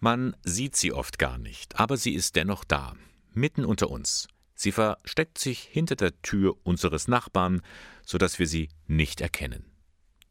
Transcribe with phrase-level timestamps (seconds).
[0.00, 2.94] Man sieht sie oft gar nicht, aber sie ist dennoch da,
[3.32, 4.28] mitten unter uns.
[4.54, 7.60] Sie versteckt sich hinter der Tür unseres Nachbarn,
[8.04, 9.64] sodass wir sie nicht erkennen.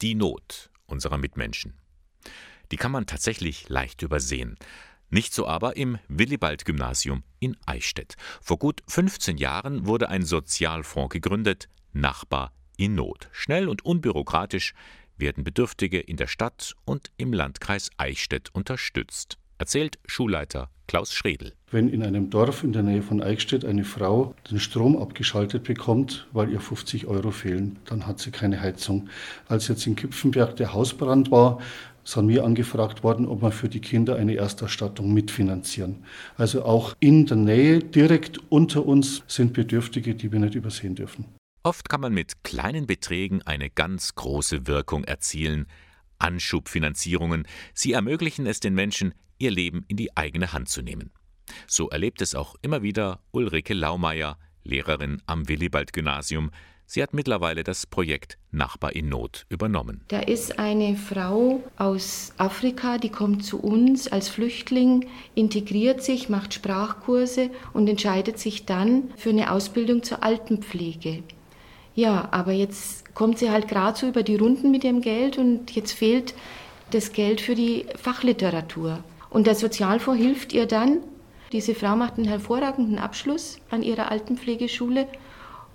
[0.01, 1.79] Die Not unserer Mitmenschen.
[2.71, 4.57] Die kann man tatsächlich leicht übersehen.
[5.11, 8.15] Nicht so aber im Willibald-Gymnasium in Eichstätt.
[8.41, 13.29] Vor gut 15 Jahren wurde ein Sozialfonds gegründet, Nachbar in Not.
[13.31, 14.73] Schnell und unbürokratisch
[15.17, 21.53] werden Bedürftige in der Stadt und im Landkreis Eichstätt unterstützt, erzählt Schulleiter Klaus Schredel.
[21.69, 26.27] Wenn in einem Dorf in der Nähe von Eichstätt eine Frau den Strom abgeschaltet bekommt,
[26.31, 29.09] weil ihr 50 Euro fehlen, dann hat sie keine Heizung.
[29.47, 31.59] Als jetzt in Kipfenberg der Hausbrand war,
[32.03, 36.05] sind wir angefragt worden, ob wir für die Kinder eine Erstausstattung mitfinanzieren.
[36.37, 41.25] Also auch in der Nähe, direkt unter uns, sind Bedürftige, die wir nicht übersehen dürfen.
[41.61, 45.67] Oft kann man mit kleinen Beträgen eine ganz große Wirkung erzielen.
[46.19, 51.11] Anschubfinanzierungen, sie ermöglichen es den Menschen, ihr Leben in die eigene Hand zu nehmen.
[51.67, 56.51] So erlebt es auch immer wieder Ulrike Laumeier, Lehrerin am Willibald-Gymnasium,
[56.91, 60.01] Sie hat mittlerweile das Projekt Nachbar in Not übernommen.
[60.07, 66.55] Da ist eine Frau aus Afrika, die kommt zu uns als Flüchtling, integriert sich, macht
[66.55, 71.21] Sprachkurse und entscheidet sich dann für eine Ausbildung zur Altenpflege.
[71.99, 75.69] Ja, aber jetzt kommt sie halt gerade so über die Runden mit dem Geld und
[75.71, 76.33] jetzt fehlt
[76.91, 79.03] das Geld für die Fachliteratur.
[79.29, 80.99] Und der Sozialfonds hilft ihr dann.
[81.51, 85.09] Diese Frau macht einen hervorragenden Abschluss an ihrer Altenpflegeschule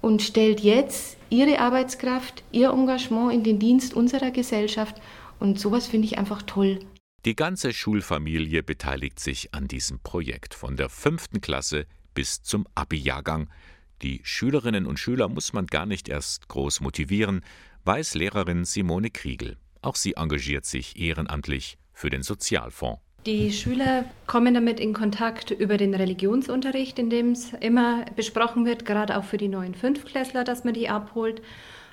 [0.01, 5.03] und stellt jetzt ihre Arbeitskraft, ihr Engagement in den Dienst unserer Gesellschaft.
[5.41, 6.79] Und sowas finde ich einfach toll.
[7.27, 13.51] Die ganze Schulfamilie beteiligt sich an diesem Projekt, von der fünften Klasse bis zum Abi-Jahrgang.
[14.03, 17.43] Die Schülerinnen und Schüler muss man gar nicht erst groß motivieren,
[17.85, 19.57] weiß Lehrerin Simone Kriegel.
[19.83, 23.01] Auch sie engagiert sich ehrenamtlich für den Sozialfonds.
[23.27, 28.85] Die Schüler kommen damit in Kontakt über den Religionsunterricht, in dem es immer besprochen wird,
[28.85, 31.41] gerade auch für die neuen Fünftklässler, dass man die abholt.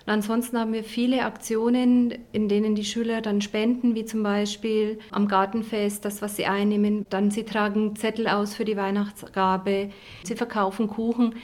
[0.06, 5.00] Und ansonsten haben wir viele Aktionen, in denen die Schüler dann spenden, wie zum Beispiel
[5.12, 7.06] am Gartenfest, das, was sie einnehmen.
[7.10, 9.92] Dann sie tragen Zettel aus für die Weihnachtsgabe,
[10.24, 11.36] sie verkaufen Kuchen.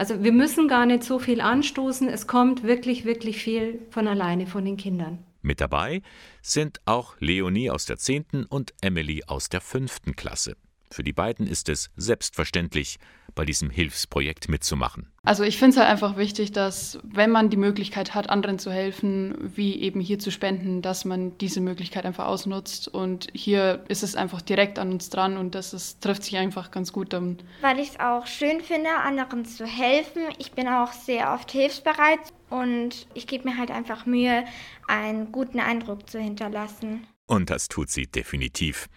[0.00, 2.08] Also wir müssen gar nicht so viel anstoßen.
[2.08, 5.18] Es kommt wirklich, wirklich viel von alleine von den Kindern.
[5.42, 6.00] Mit dabei
[6.40, 8.46] sind auch Leonie aus der 10.
[8.48, 10.16] und Emily aus der 5.
[10.16, 10.56] Klasse.
[10.90, 12.96] Für die beiden ist es selbstverständlich,
[13.34, 15.10] bei diesem Hilfsprojekt mitzumachen.
[15.22, 18.72] Also ich finde es halt einfach wichtig, dass wenn man die Möglichkeit hat, anderen zu
[18.72, 22.88] helfen, wie eben hier zu spenden, dass man diese Möglichkeit einfach ausnutzt.
[22.88, 26.70] Und hier ist es einfach direkt an uns dran und das ist, trifft sich einfach
[26.70, 27.38] ganz gut dann.
[27.60, 30.22] Weil ich es auch schön finde, anderen zu helfen.
[30.38, 34.44] Ich bin auch sehr oft hilfsbereit und ich gebe mir halt einfach Mühe,
[34.88, 37.06] einen guten Eindruck zu hinterlassen.
[37.26, 38.88] Und das tut sie definitiv.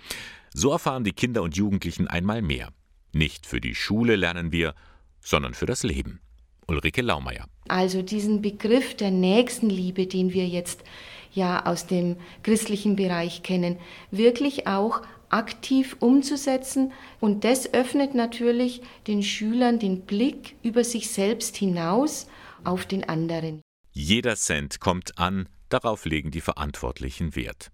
[0.53, 2.69] So erfahren die Kinder und Jugendlichen einmal mehr.
[3.13, 4.73] Nicht für die Schule lernen wir,
[5.21, 6.19] sondern für das Leben.
[6.67, 7.45] Ulrike Laumeier.
[7.67, 10.83] Also diesen Begriff der Nächstenliebe, den wir jetzt
[11.31, 13.77] ja aus dem christlichen Bereich kennen,
[14.11, 16.91] wirklich auch aktiv umzusetzen.
[17.19, 22.27] Und das öffnet natürlich den Schülern den Blick über sich selbst hinaus
[22.63, 23.61] auf den anderen.
[23.91, 27.71] Jeder Cent kommt an, darauf legen die Verantwortlichen Wert.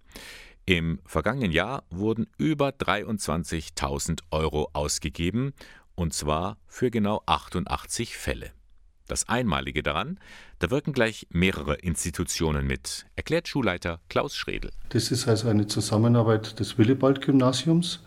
[0.70, 5.52] Im vergangenen Jahr wurden über 23.000 Euro ausgegeben,
[5.96, 8.52] und zwar für genau 88 Fälle.
[9.08, 10.20] Das Einmalige daran,
[10.60, 14.70] da wirken gleich mehrere Institutionen mit, erklärt Schulleiter Klaus Schredel.
[14.90, 18.04] Das ist also eine Zusammenarbeit des Willibald-Gymnasiums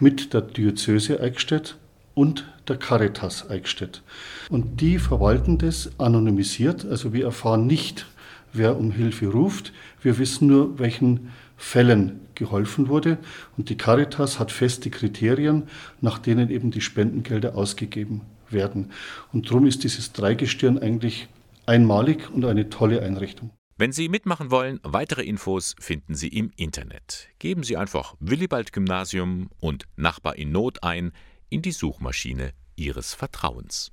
[0.00, 1.76] mit der Diözese Eichstätt
[2.14, 4.02] und der Caritas Eichstätt.
[4.50, 8.06] Und die verwalten das anonymisiert, also wir erfahren nicht,
[8.52, 13.18] wer um Hilfe ruft, wir wissen nur, welchen Fällen geholfen wurde.
[13.56, 15.64] Und die Caritas hat feste Kriterien,
[16.00, 18.90] nach denen eben die Spendengelder ausgegeben werden.
[19.32, 21.28] Und darum ist dieses Dreigestirn eigentlich
[21.66, 23.50] einmalig und eine tolle Einrichtung.
[23.78, 27.28] Wenn Sie mitmachen wollen, weitere Infos finden Sie im Internet.
[27.38, 31.12] Geben Sie einfach Willibald Gymnasium und Nachbar in Not ein
[31.48, 33.92] in die Suchmaschine Ihres Vertrauens.